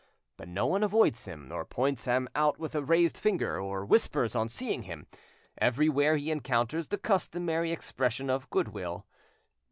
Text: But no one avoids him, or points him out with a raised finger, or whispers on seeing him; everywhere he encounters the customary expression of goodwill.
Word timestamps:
But 0.35 0.47
no 0.47 0.65
one 0.65 0.81
avoids 0.83 1.25
him, 1.25 1.51
or 1.51 1.63
points 1.63 2.05
him 2.05 2.27
out 2.33 2.57
with 2.57 2.73
a 2.73 2.81
raised 2.81 3.19
finger, 3.19 3.61
or 3.61 3.85
whispers 3.85 4.35
on 4.35 4.49
seeing 4.49 4.81
him; 4.81 5.05
everywhere 5.59 6.17
he 6.17 6.31
encounters 6.31 6.87
the 6.87 6.97
customary 6.97 7.71
expression 7.71 8.27
of 8.27 8.49
goodwill. 8.49 9.05